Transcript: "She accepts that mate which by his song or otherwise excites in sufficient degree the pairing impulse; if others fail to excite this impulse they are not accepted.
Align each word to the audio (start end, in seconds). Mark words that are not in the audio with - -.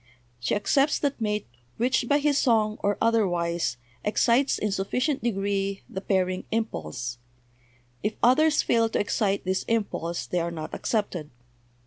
"She 0.39 0.55
accepts 0.55 0.97
that 0.97 1.21
mate 1.21 1.45
which 1.77 2.07
by 2.09 2.17
his 2.17 2.39
song 2.39 2.79
or 2.81 2.97
otherwise 2.99 3.77
excites 4.03 4.57
in 4.57 4.71
sufficient 4.71 5.21
degree 5.23 5.83
the 5.87 6.01
pairing 6.01 6.43
impulse; 6.49 7.19
if 8.01 8.13
others 8.23 8.63
fail 8.63 8.89
to 8.89 8.99
excite 8.99 9.45
this 9.45 9.61
impulse 9.67 10.25
they 10.25 10.39
are 10.39 10.49
not 10.49 10.73
accepted. 10.73 11.29